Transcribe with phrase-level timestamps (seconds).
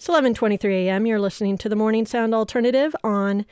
[0.00, 1.04] It's 11:23 a.m.
[1.04, 3.44] You're listening to the Morning Sound Alternative on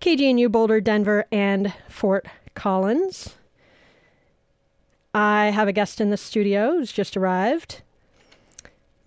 [0.00, 3.34] KGNU Boulder, Denver, and Fort Collins.
[5.12, 7.82] I have a guest in the studio who's just arrived,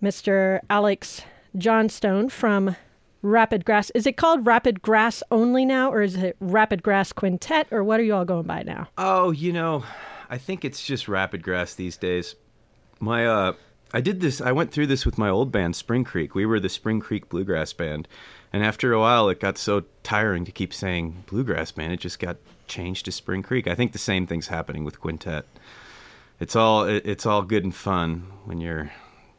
[0.00, 0.60] Mr.
[0.70, 1.22] Alex
[1.58, 2.76] Johnston from
[3.20, 3.90] Rapid Grass.
[3.90, 7.98] Is it called Rapid Grass only now, or is it Rapid Grass Quintet, or what
[7.98, 8.86] are you all going by now?
[8.96, 9.82] Oh, you know,
[10.30, 12.36] I think it's just Rapid Grass these days.
[13.00, 13.52] My uh
[13.92, 16.34] I did this I went through this with my old band Spring Creek.
[16.34, 18.08] We were the Spring Creek Bluegrass band.
[18.52, 22.18] And after a while it got so tiring to keep saying Bluegrass band, it just
[22.18, 22.36] got
[22.66, 23.66] changed to Spring Creek.
[23.66, 25.44] I think the same thing's happening with Quintet.
[26.38, 28.92] It's all it's all good and fun when you're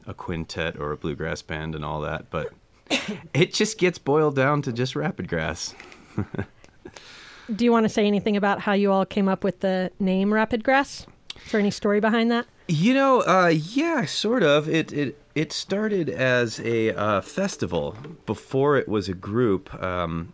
[0.07, 2.51] a quintet or a bluegrass band and all that, but
[3.33, 5.75] it just gets boiled down to just rapid grass.
[7.55, 10.33] Do you want to say anything about how you all came up with the name
[10.33, 11.07] Rapid Grass?
[11.45, 12.45] Is there any story behind that?
[12.69, 14.67] You know, uh, yeah, sort of.
[14.67, 17.95] It it it started as a uh, festival
[18.25, 19.73] before it was a group.
[19.81, 20.33] Um,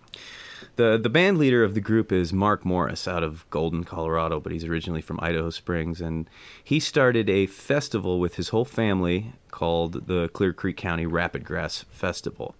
[0.75, 4.51] the the band leader of the group is Mark Morris out of Golden, Colorado, but
[4.51, 6.27] he's originally from Idaho Springs, and
[6.63, 11.85] he started a festival with his whole family called the Clear Creek County Rapid Grass
[11.91, 12.55] Festival.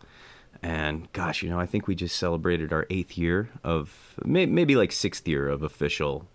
[0.61, 4.91] And gosh, you know, I think we just celebrated our eighth year of maybe like
[4.91, 6.27] sixth year of official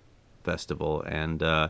[0.43, 1.41] festival, and.
[1.41, 1.69] Uh,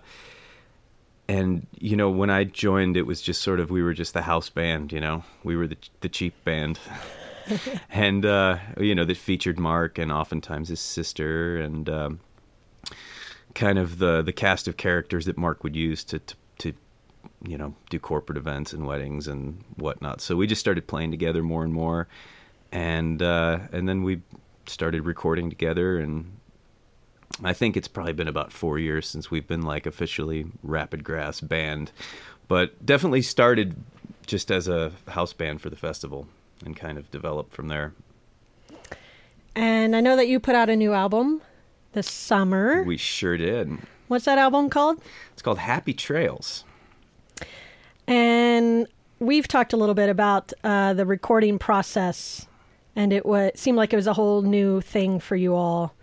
[1.28, 4.22] and you know when I joined, it was just sort of we were just the
[4.22, 4.92] house band.
[4.92, 6.78] You know, we were the the cheap band,
[7.90, 12.20] and uh, you know that featured Mark and oftentimes his sister and um,
[13.54, 16.72] kind of the the cast of characters that Mark would use to, to to
[17.46, 20.22] you know do corporate events and weddings and whatnot.
[20.22, 22.08] So we just started playing together more and more,
[22.72, 24.22] and uh, and then we
[24.66, 26.37] started recording together and
[27.42, 31.40] I think it's probably been about four years since we've been like officially Rapid Grass
[31.40, 31.92] band,
[32.48, 33.76] but definitely started
[34.26, 36.26] just as a house band for the festival
[36.64, 37.94] and kind of developed from there.
[39.54, 41.42] And I know that you put out a new album
[41.92, 42.82] this summer.
[42.82, 43.78] We sure did.
[44.08, 45.00] What's that album called?
[45.32, 46.64] It's called Happy Trails.
[48.06, 48.86] And
[49.18, 52.46] we've talked a little bit about uh, the recording process,
[52.96, 55.94] and it was, seemed like it was a whole new thing for you all.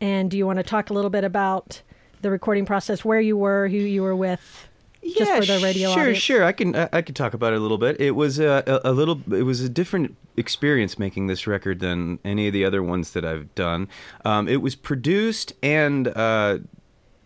[0.00, 1.82] And do you want to talk a little bit about
[2.22, 4.68] the recording process, where you were, who you were with?
[5.02, 6.18] Yeah, for the radio sure, audience?
[6.18, 6.44] sure.
[6.44, 7.98] I can I can talk about it a little bit.
[8.00, 9.20] It was a, a, a little.
[9.32, 13.24] It was a different experience making this record than any of the other ones that
[13.24, 13.88] I've done.
[14.26, 16.58] Um, it was produced and uh,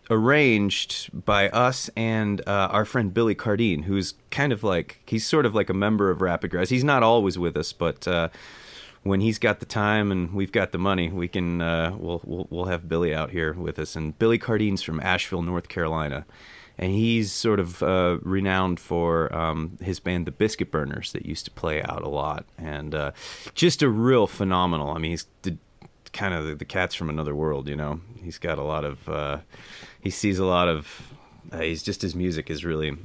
[0.08, 5.44] arranged by us and uh, our friend Billy Cardine, who's kind of like he's sort
[5.44, 6.68] of like a member of Rapid Grass.
[6.68, 8.06] He's not always with us, but.
[8.06, 8.28] Uh,
[9.04, 12.46] when he's got the time and we've got the money, we can uh, we'll, we'll
[12.50, 13.94] we'll have Billy out here with us.
[13.94, 16.24] And Billy Cardine's from Asheville, North Carolina,
[16.78, 21.44] and he's sort of uh, renowned for um, his band, the Biscuit Burners, that used
[21.44, 23.12] to play out a lot, and uh,
[23.54, 24.90] just a real phenomenal.
[24.90, 25.56] I mean, he's the,
[26.12, 28.00] kind of the, the cat's from another world, you know.
[28.22, 29.38] He's got a lot of uh,
[30.00, 31.12] he sees a lot of.
[31.52, 32.96] Uh, he's just his music is really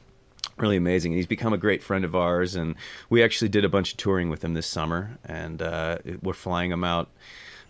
[0.62, 1.14] really amazing.
[1.14, 2.76] And he's become a great friend of ours, and
[3.10, 6.72] we actually did a bunch of touring with him this summer, and uh, we're flying
[6.72, 7.10] him out.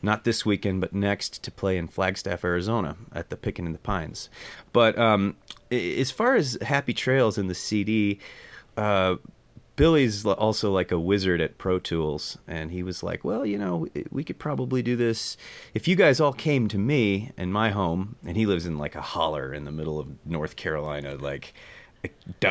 [0.01, 3.79] Not this weekend, but next to play in Flagstaff, Arizona, at the Pickin' in the
[3.79, 4.29] Pines.
[4.71, 5.35] But um,
[5.71, 8.19] as far as Happy Trails in the CD,
[8.77, 9.17] uh,
[9.79, 13.87] Billy's also like a wizard at Pro Tools, and he was like, "Well, you know,
[14.11, 15.37] we could probably do this
[15.73, 18.95] if you guys all came to me in my home." And he lives in like
[18.95, 21.53] a holler in the middle of North Carolina, like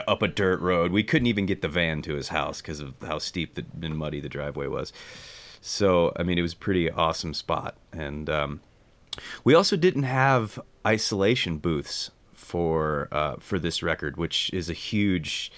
[0.06, 0.92] up a dirt road.
[0.92, 4.20] We couldn't even get the van to his house because of how steep and muddy
[4.20, 4.92] the driveway was.
[5.60, 7.76] So, I mean, it was a pretty awesome spot.
[7.92, 8.60] And um,
[9.44, 15.52] we also didn't have isolation booths for uh, for this record, which is a huge,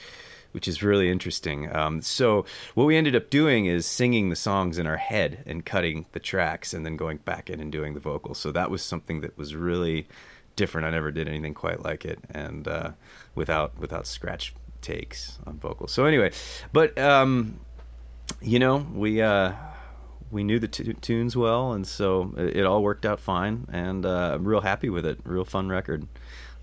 [0.52, 1.74] which is really interesting.
[1.74, 5.64] Um, so, what we ended up doing is singing the songs in our head and
[5.64, 8.38] cutting the tracks, and then going back in and doing the vocals.
[8.38, 10.08] So that was something that was really
[10.56, 10.87] different.
[10.87, 12.91] I never did anything quite like it, and uh,
[13.34, 15.93] without without scratch takes on vocals.
[15.93, 16.33] So anyway,
[16.72, 17.61] but um,
[18.41, 19.53] you know we uh,
[20.31, 24.06] we knew the t- tunes well, and so it, it, all worked out fine, and
[24.06, 25.19] uh, I'm real happy with it.
[25.25, 26.06] Real fun record.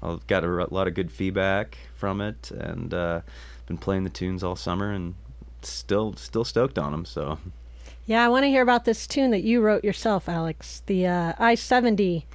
[0.01, 3.21] I've got a, a lot of good feedback from it, and uh,
[3.65, 5.15] been playing the tunes all summer, and
[5.61, 7.05] still still stoked on them.
[7.05, 7.39] So.
[8.05, 10.81] Yeah, I want to hear about this tune that you wrote yourself, Alex.
[10.85, 12.25] The uh, I seventy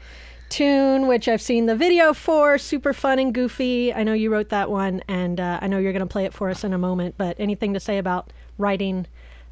[0.52, 2.58] tune, which I've seen the video for.
[2.58, 3.92] Super fun and goofy.
[3.92, 6.34] I know you wrote that one, and uh, I know you're going to play it
[6.34, 7.14] for us in a moment.
[7.16, 9.06] But anything to say about writing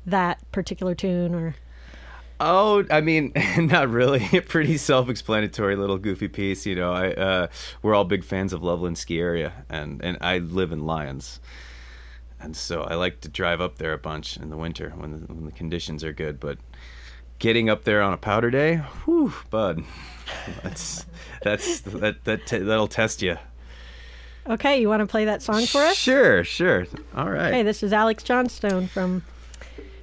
[0.04, 1.56] that particular tune, or?
[2.38, 4.28] Oh, I mean, not really.
[4.36, 6.66] A pretty self-explanatory little goofy piece.
[6.66, 7.46] You know, I uh,
[7.82, 11.40] we're all big fans of Loveland Ski Area, and and I live in Lyons,
[12.38, 15.32] and so I like to drive up there a bunch in the winter when the,
[15.32, 16.38] when the conditions are good.
[16.38, 16.58] But
[17.40, 19.82] getting up there on a powder day, whew, bud,
[20.62, 21.04] that's
[21.42, 23.36] that's that that t- that'll test you.
[24.48, 25.96] Okay, you want to play that song for us?
[25.96, 26.86] Sure, sure.
[27.14, 27.52] All right.
[27.52, 29.22] Hey, this is Alex Johnston from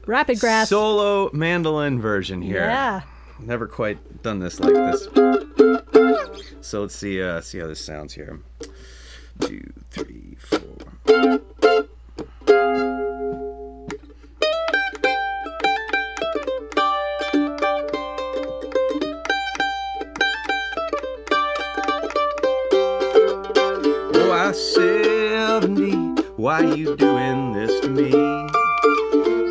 [0.05, 0.69] Rapid Grass.
[0.69, 2.57] Solo mandolin version here.
[2.57, 3.01] Yeah.
[3.39, 5.07] Never quite done this like this.
[6.61, 8.39] So let's see uh see how this sounds here.
[9.39, 9.61] Two,
[9.91, 10.77] three, four.
[24.47, 25.91] I 70,
[26.37, 28.11] why you doing this to me?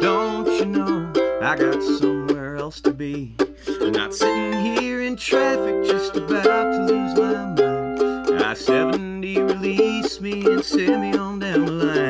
[0.00, 1.12] Don't you know
[1.42, 3.36] I got somewhere else to be?
[3.82, 8.42] I'm not sitting here in traffic just about to lose my mind.
[8.42, 12.05] I 70 release me and send me on down the line.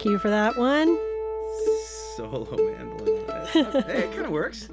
[0.00, 0.98] Thank you for that one.
[2.16, 3.84] Solo mandolin.
[3.84, 4.70] hey, it kind of works.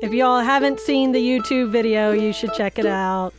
[0.00, 3.34] If y'all haven't seen the YouTube video, you should check it out.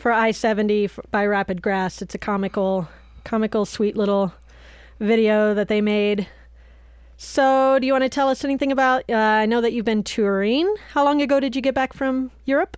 [0.00, 2.88] For I 70 by Rapid Grass, it's a comical,
[3.22, 4.34] comical, sweet little
[4.98, 6.26] video that they made.
[7.16, 9.04] So, do you want to tell us anything about?
[9.08, 10.74] Uh, I know that you've been touring.
[10.90, 12.76] How long ago did you get back from Europe?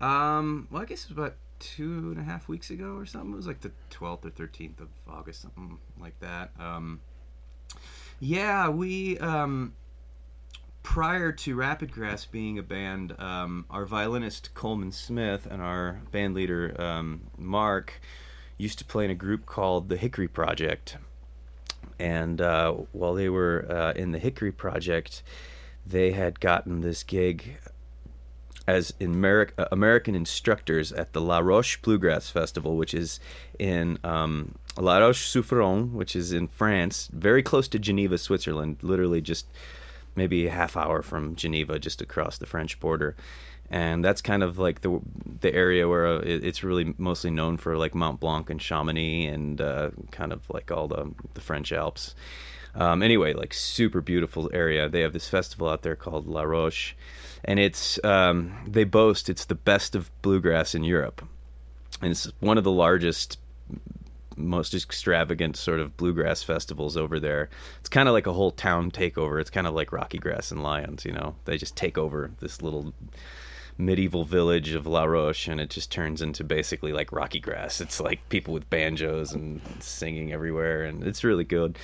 [0.00, 3.32] Um, well, I guess it was about two and a half weeks ago or something.
[3.32, 6.50] It was like the 12th or 13th of August, something like that.
[6.58, 7.00] Um,
[8.20, 9.72] yeah, we, um,
[10.82, 16.34] prior to Rapid Grass being a band, um, our violinist Coleman Smith and our band
[16.34, 18.00] leader um, Mark
[18.58, 20.98] used to play in a group called the Hickory Project.
[21.98, 25.22] And uh, while they were uh, in the Hickory Project,
[25.86, 27.56] they had gotten this gig
[28.66, 33.20] as in uh, American instructors at the La Roche Bluegrass Festival, which is
[33.58, 39.46] in um, La Roche-sur-Foron, which is in France, very close to Geneva, Switzerland, literally just
[40.16, 43.16] maybe a half hour from Geneva, just across the French border.
[43.70, 45.00] And that's kind of like the
[45.40, 49.26] the area where uh, it, it's really mostly known for like Mont Blanc and Chamonix
[49.26, 52.14] and uh, kind of like all the the French Alps.
[52.76, 54.88] Um, anyway, like super beautiful area.
[54.88, 56.94] They have this festival out there called La Roche,
[57.44, 61.22] and it's um, they boast it's the best of bluegrass in Europe,
[62.02, 63.38] and it's one of the largest
[64.36, 67.48] most extravagant sort of bluegrass festivals over there.
[67.80, 69.40] It's kind of like a whole town takeover.
[69.40, 71.36] It's kind of like Rocky Grass and Lyons, you know.
[71.44, 72.92] They just take over this little
[73.76, 77.80] medieval village of La Roche and it just turns into basically like Rocky Grass.
[77.80, 81.78] It's like people with banjos and singing everywhere and it's really good.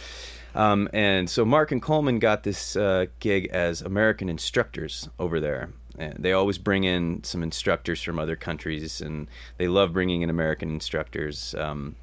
[0.54, 5.70] Um, and so Mark and Coleman got this uh, gig as American instructors over there.
[5.98, 9.28] And they always bring in some instructors from other countries, and
[9.58, 11.54] they love bringing in American instructors.
[11.54, 11.96] Um,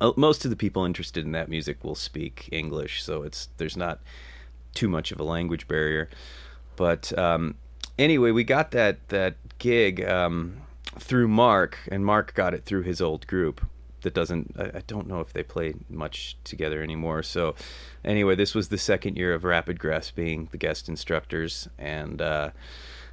[0.00, 3.76] uh, most of the people interested in that music will speak English, so it's there's
[3.76, 4.00] not
[4.74, 6.10] too much of a language barrier.
[6.76, 7.54] But um,
[7.98, 10.56] anyway, we got that that gig um,
[10.98, 13.64] through Mark, and Mark got it through his old group.
[14.02, 14.54] That doesn't.
[14.58, 17.22] I, I don't know if they play much together anymore.
[17.22, 17.54] So,
[18.04, 22.50] anyway, this was the second year of Rapid Grass being the guest instructors, and uh,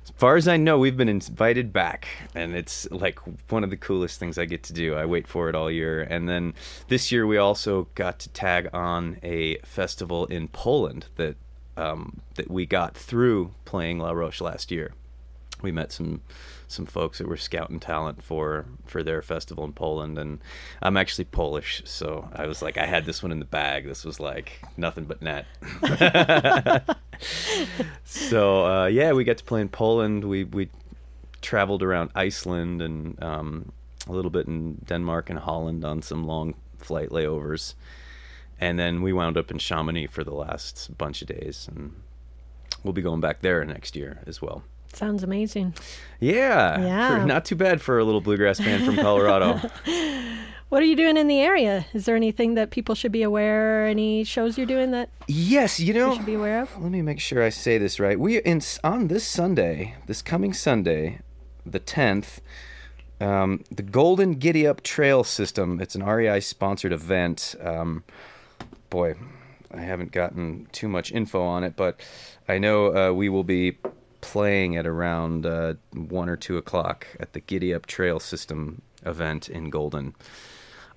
[0.04, 3.20] as far as I know, we've been invited back, and it's like
[3.52, 4.96] one of the coolest things I get to do.
[4.96, 6.54] I wait for it all year, and then
[6.88, 11.36] this year we also got to tag on a festival in Poland that
[11.76, 14.94] um, that we got through playing La Roche last year.
[15.62, 16.22] We met some
[16.68, 20.40] some folks that were scouting talent for for their festival in Poland, and
[20.82, 23.86] I'm actually Polish, so I was like, I had this one in the bag.
[23.86, 25.46] This was like nothing but net.
[28.04, 30.26] so uh, yeah, we got to play in Poland.
[30.26, 30.70] We we
[31.42, 33.72] traveled around Iceland and um,
[34.08, 37.74] a little bit in Denmark and Holland on some long flight layovers,
[38.60, 41.94] and then we wound up in Chamonix for the last bunch of days, and
[42.84, 44.64] we'll be going back there next year as well.
[44.98, 45.76] Sounds amazing.
[46.20, 47.26] Yeah, Yeah.
[47.26, 49.60] not too bad for a little bluegrass band from Colorado.
[50.70, 51.86] What are you doing in the area?
[51.94, 53.88] Is there anything that people should be aware?
[53.88, 56.78] Any shows you're doing that yes, you know, should be aware of?
[56.82, 58.20] Let me make sure I say this right.
[58.20, 61.20] We in on this Sunday, this coming Sunday,
[61.66, 62.42] the tenth,
[63.22, 65.80] um, the Golden Giddy Up Trail System.
[65.80, 67.56] It's an REI sponsored event.
[67.64, 68.04] Um,
[68.90, 69.16] boy,
[69.74, 72.02] I haven't gotten too much info on it, but
[72.50, 73.78] I know uh, we will be
[74.22, 79.50] playing at around uh, one or two o'clock at the Giddy Up Trail System event
[79.50, 80.16] in Golden.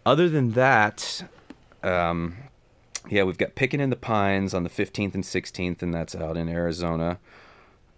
[0.05, 1.29] Other than that,
[1.83, 2.37] um,
[3.09, 6.37] yeah, we've got Picking in the Pines on the 15th and 16th, and that's out
[6.37, 7.19] in Arizona.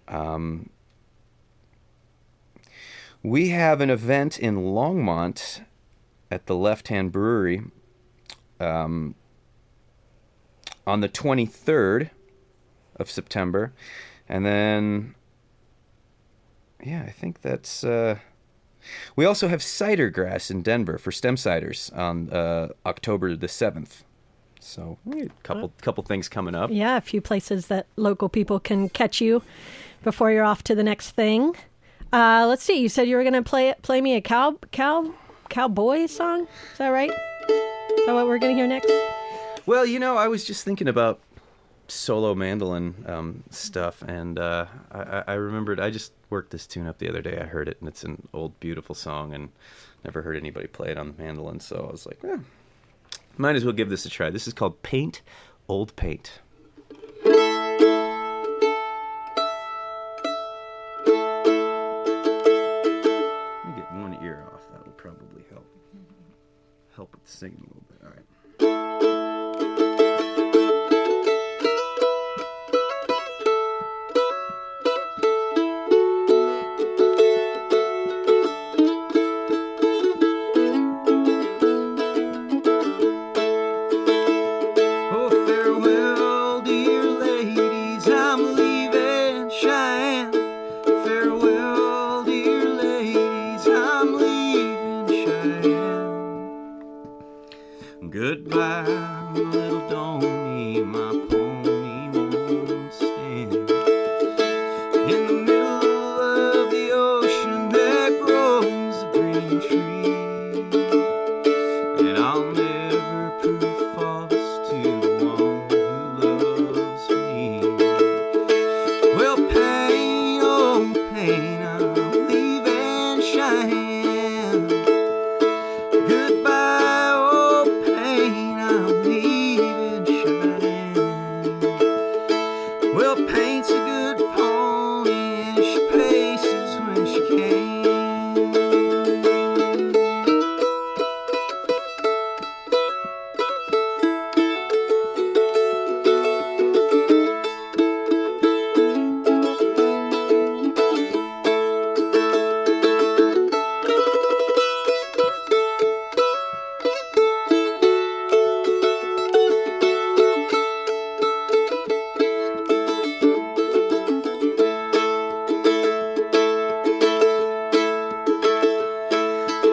[0.09, 0.71] Um,
[3.23, 5.65] we have an event in Longmont
[6.31, 7.63] at the Left Hand Brewery
[8.59, 9.15] um,
[10.87, 12.11] on the 23rd
[12.97, 13.73] of September.
[14.33, 15.15] And then,
[16.83, 17.85] yeah, I think that's.
[17.85, 18.17] Uh,
[19.15, 24.05] we also have cider grass in Denver for stem ciders on uh, October the 7th.
[24.59, 26.71] So, a couple couple things coming up.
[26.73, 29.43] Yeah, a few places that local people can catch you
[30.03, 31.55] before you're off to the next thing.
[32.11, 32.81] Uh, let's see.
[32.81, 35.13] You said you were going to play play me a cow cow
[35.51, 36.47] cowboy song.
[36.73, 37.11] Is that right?
[37.11, 38.91] Is that what we're going to hear next?
[39.67, 41.21] Well, you know, I was just thinking about
[41.89, 46.99] solo mandolin um, stuff, and uh, I, I- remembered I just worked this tune up
[46.99, 47.39] the other day.
[47.41, 49.51] I heard it, and it's an old, beautiful song, and
[50.05, 51.61] never heard anybody play it on the mandolin.
[51.61, 52.39] So I was like, eh,
[53.37, 54.31] might as well give this a try.
[54.31, 55.23] This is called "Paint
[55.69, 56.41] Old Paint."
[62.35, 64.63] Let me get one ear off.
[64.73, 65.65] That will probably help.
[66.97, 67.92] Help with singing a little bit.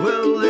[0.01, 0.48] Well,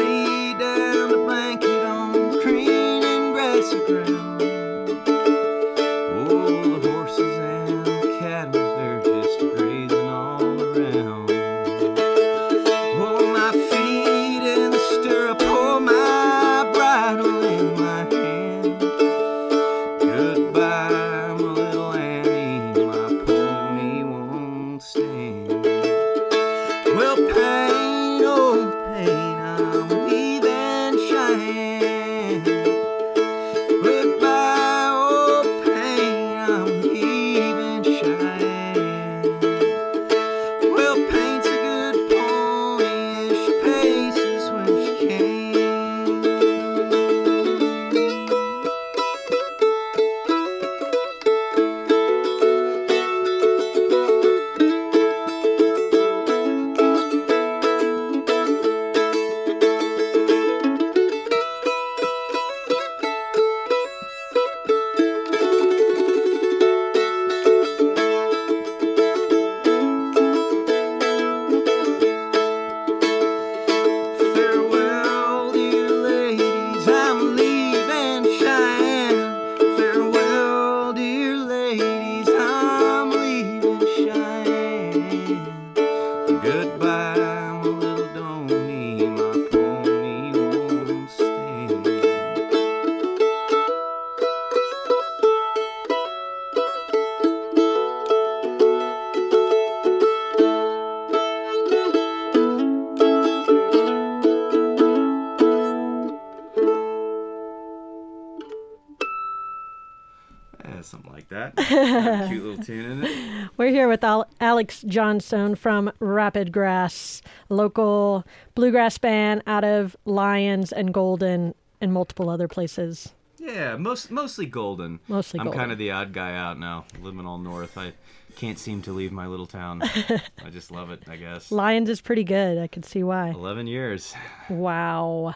[112.59, 113.49] a tune in it.
[113.57, 120.71] We're here with Al- Alex Johnston from Rapid Grass, local bluegrass band out of Lyons
[120.71, 123.13] and Golden and multiple other places.
[123.37, 124.99] Yeah, most mostly golden.
[125.07, 125.59] Mostly I'm golden.
[125.59, 127.77] kind of the odd guy out now, living all north.
[127.77, 127.93] I
[128.35, 129.81] can't seem to leave my little town.
[129.83, 131.03] I just love it.
[131.09, 131.49] I guess.
[131.51, 132.57] Lyons is pretty good.
[132.57, 133.29] I can see why.
[133.29, 134.13] Eleven years.
[134.49, 135.35] Wow.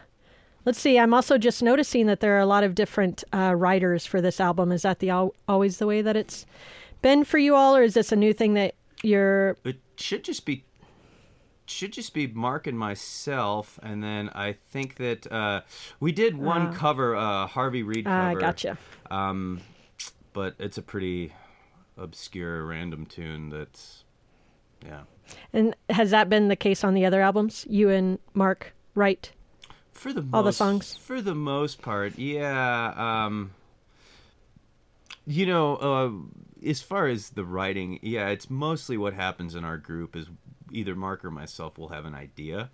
[0.65, 0.97] Let's see.
[0.99, 4.39] I'm also just noticing that there are a lot of different uh, writers for this
[4.39, 4.71] album.
[4.71, 6.45] Is that the al- always the way that it's
[7.03, 9.57] been for you all, or is this a new thing that you're?
[9.63, 10.63] It should just be
[11.65, 15.61] should just be Mark and myself, and then I think that uh,
[15.99, 18.39] we did one cover, uh, Harvey Reid Ah, cover.
[18.39, 18.77] gotcha.
[19.11, 19.61] Um,
[20.33, 21.31] but it's a pretty
[21.97, 23.49] obscure, random tune.
[23.49, 24.03] That's
[24.83, 25.01] yeah.
[25.53, 27.65] And has that been the case on the other albums?
[27.69, 29.31] You and Mark write.
[29.93, 30.95] For the All the songs?
[30.97, 32.93] For the most part, yeah.
[33.25, 33.51] Um,
[35.25, 36.09] you know, uh,
[36.65, 40.27] as far as the writing, yeah, it's mostly what happens in our group is
[40.71, 42.69] either Mark or myself will have an idea,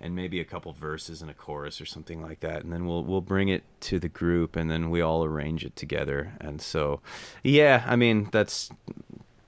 [0.00, 3.04] and maybe a couple verses and a chorus or something like that, and then we'll
[3.04, 6.34] we'll bring it to the group, and then we all arrange it together.
[6.40, 7.00] And so,
[7.44, 8.70] yeah, I mean that's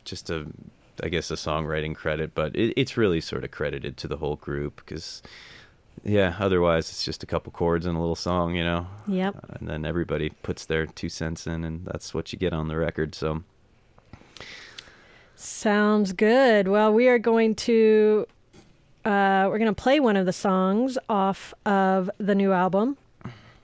[0.05, 0.47] just a
[1.03, 4.37] I guess a songwriting credit, but it, it's really sort of credited to the whole
[4.37, 5.23] group because
[6.03, 8.87] yeah, otherwise it's just a couple chords and a little song, you know.
[9.07, 9.37] Yep.
[9.61, 12.77] And then everybody puts their two cents in, and that's what you get on the
[12.77, 13.15] record.
[13.15, 13.43] So
[15.37, 16.69] Sounds good.
[16.69, 18.27] Well, we are going to
[19.05, 22.97] uh, we're going to play one of the songs off of the new album.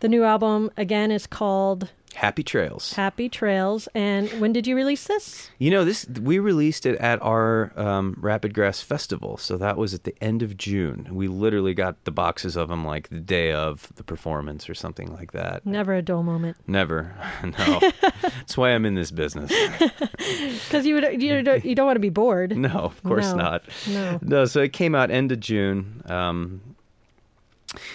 [0.00, 2.92] The new album again is called happy trails.
[2.94, 3.88] Happy Trails.
[3.94, 5.50] And when did you release this?
[5.58, 9.94] You know, this we released it at our um, Rapid Grass Festival, so that was
[9.94, 11.08] at the end of June.
[11.10, 15.12] We literally got the boxes of them like the day of the performance or something
[15.12, 15.64] like that.
[15.64, 16.56] Never a dull moment.
[16.66, 17.80] Never, no.
[18.22, 19.52] That's why I'm in this business.
[20.70, 22.56] Because you would, you don't, you don't want to be bored.
[22.56, 23.62] No, of course No, not.
[23.88, 24.18] no.
[24.22, 26.02] No, so it came out end of June.
[26.06, 26.60] Um,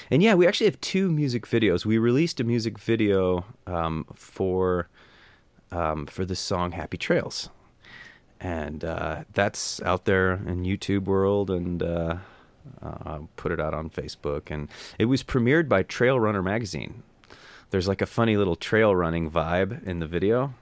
[0.09, 1.85] and yeah, we actually have two music videos.
[1.85, 4.87] We released a music video um, for
[5.71, 7.49] um, for the song "Happy Trails,"
[8.39, 12.17] and uh, that's out there in YouTube world, and uh,
[12.81, 14.49] uh, put it out on Facebook.
[14.49, 17.03] And it was premiered by Trail Runner magazine.
[17.71, 20.53] There's like a funny little trail running vibe in the video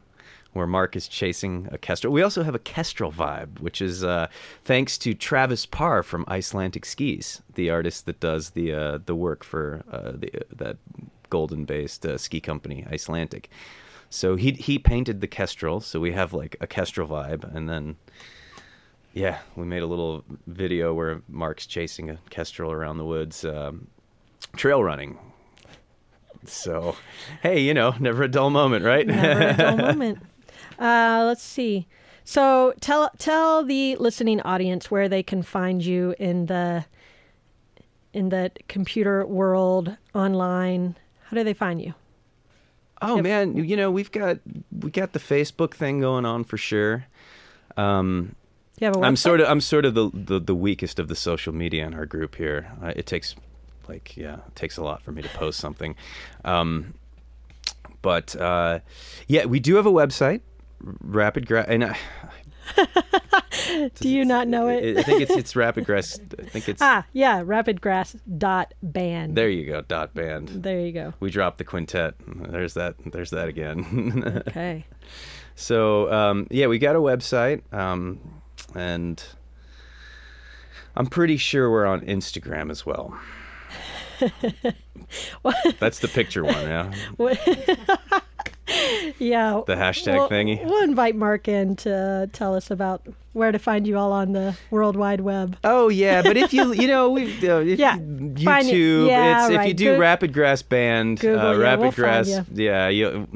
[0.53, 2.13] where Mark is chasing a kestrel.
[2.13, 4.27] We also have a kestrel vibe, which is uh,
[4.63, 9.43] thanks to Travis Parr from Icelantic Skis, the artist that does the uh, the work
[9.43, 10.77] for uh, the, that
[11.29, 13.45] golden-based uh, ski company, Icelantic.
[14.09, 17.95] So he he painted the kestrel, so we have like a kestrel vibe, and then
[19.13, 23.87] yeah, we made a little video where Mark's chasing a kestrel around the woods, um,
[24.55, 25.17] trail running.
[26.45, 26.95] So,
[27.41, 29.07] hey, you know, never a dull moment, right?
[29.07, 30.19] Never a dull moment.
[30.79, 31.87] Uh, let's see.
[32.23, 36.85] So tell tell the listening audience where they can find you in the
[38.13, 40.95] in the computer world online.
[41.25, 41.93] How do they find you?
[43.01, 43.23] Oh Yep.
[43.23, 44.37] man, you know we've got
[44.71, 47.05] we got the Facebook thing going on for sure.
[47.75, 48.35] Um,
[48.77, 49.05] Do you have a website?
[49.07, 51.93] I'm sort of I'm sort of the, the the weakest of the social media in
[51.93, 52.71] our group here.
[52.81, 53.35] Uh, it takes
[53.89, 55.95] like yeah, it takes a lot for me to post something.
[56.45, 56.93] Um,
[58.01, 58.79] but uh,
[59.27, 60.39] yeah, we do have a website,
[60.83, 61.97] Rapid grass and I,
[63.95, 64.97] Do you not know it?
[64.97, 66.19] I think it's it's Rapid Grass.
[66.39, 69.35] I think it's ah, yeah, rapid grass dot band.
[69.35, 69.49] there.
[69.49, 69.81] You go.
[69.81, 70.49] Dot band.
[70.49, 71.13] There you go.
[71.19, 72.15] We dropped the quintet.
[72.27, 72.95] There's that.
[73.05, 74.43] There's that again.
[74.47, 74.85] Okay.
[75.55, 78.19] so um, yeah, we got a website, um,
[78.75, 79.23] and
[80.95, 83.17] I'm pretty sure we're on Instagram as well.
[85.79, 88.19] That's the picture one, yeah.
[89.19, 89.61] Yeah.
[89.65, 90.63] The hashtag we'll, thingy.
[90.63, 94.55] We'll invite Mark in to tell us about where to find you all on the
[94.71, 95.57] World Wide Web.
[95.63, 97.95] Oh yeah, but if you you know we uh, if Yeah.
[97.97, 98.73] you- Find it.
[98.73, 101.91] YouTube, Yeah, it's, if you do Goo- Rapid Grass Band, Google, uh, yeah, Rapid we'll
[101.91, 102.45] Grass, you.
[102.53, 103.27] yeah, you,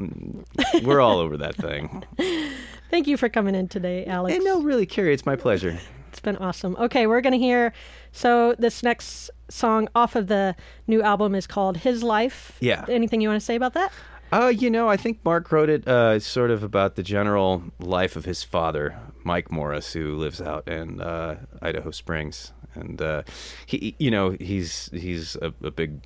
[0.82, 2.04] we're all over that thing.
[2.90, 4.34] Thank you for coming in today, Alex.
[4.36, 5.78] And no, really, Carrie, it's my pleasure.
[6.10, 6.74] It's been awesome.
[6.78, 7.72] Okay, we're going to hear.
[8.12, 12.56] So, this next song off of the new album is called His Life.
[12.60, 12.86] Yeah.
[12.88, 13.92] Anything you want to say about that?
[14.30, 18.14] Uh, you know, I think Mark wrote it uh, sort of about the general life
[18.14, 23.22] of his father, Mike Morris, who lives out in uh, Idaho Springs, and uh,
[23.66, 26.00] he, you know, he's he's a, a big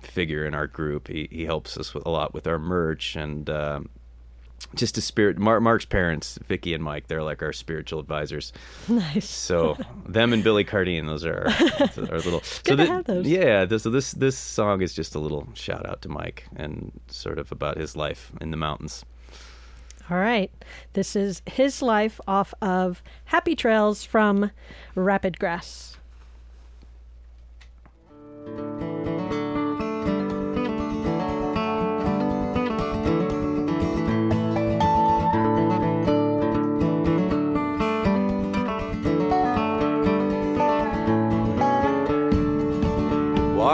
[0.00, 1.08] figure in our group.
[1.08, 3.48] He he helps us with a lot with our merch and.
[3.48, 3.88] Um,
[4.74, 5.38] just a spirit.
[5.38, 8.52] Mar- Mark's parents, Vicky and Mike, they're like our spiritual advisors.
[8.88, 9.28] Nice.
[9.28, 12.40] So them and Billy Cardine, those are our, our little.
[12.42, 13.26] so good to thi- have those.
[13.26, 13.66] Yeah.
[13.76, 17.52] So this this song is just a little shout out to Mike and sort of
[17.52, 19.04] about his life in the mountains.
[20.10, 20.50] All right.
[20.92, 24.50] This is His Life off of Happy Trails from
[24.94, 25.96] Rapid Grass.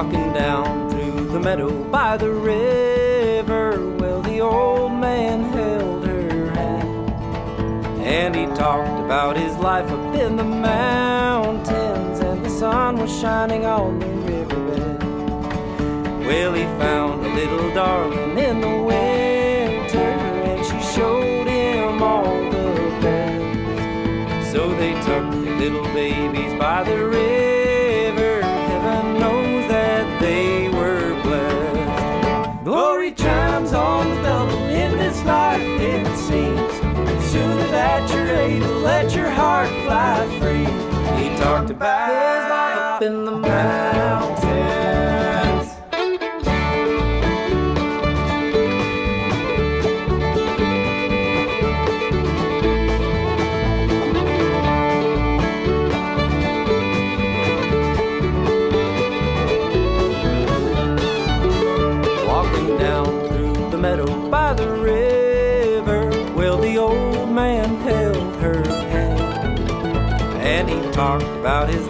[0.02, 7.10] Walking down through the meadow by the river, well, the old man held her hand.
[8.00, 13.66] And he talked about his life up in the mountains, and the sun was shining
[13.66, 15.02] on the riverbed.
[16.24, 22.72] Well, he found a little darling in the winter, and she showed him all the
[23.02, 24.50] best.
[24.50, 27.49] So they took their little babies by the river.
[35.24, 36.72] Life, it seems.
[37.30, 40.66] Sooner that you're able, let your heart fly free.
[41.22, 44.39] He talked about his life up in the mountains.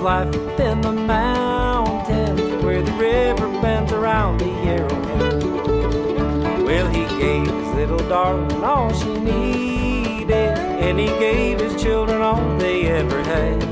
[0.00, 5.42] Life up in the mountains, where the river bends around the arrowhead.
[6.64, 12.56] Well, he gave his little darling all she needed, and he gave his children all
[12.56, 13.62] they ever had.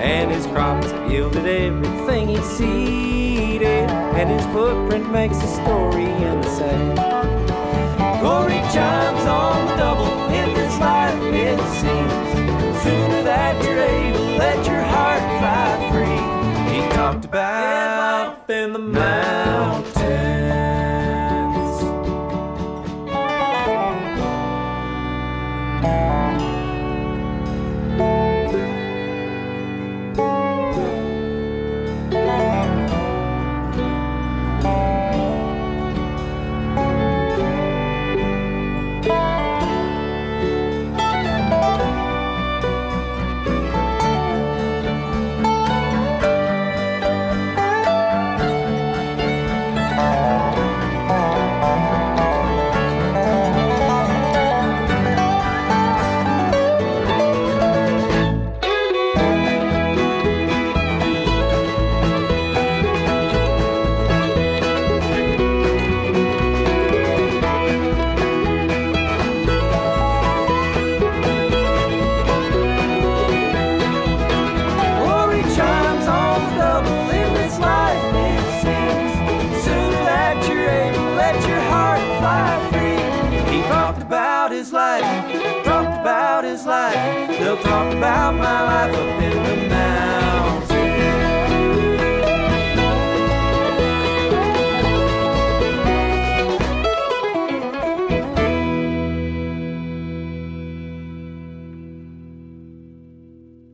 [0.00, 6.40] And his crops have yielded everything he seeded, and his footprint makes a story in
[6.40, 7.09] the sand.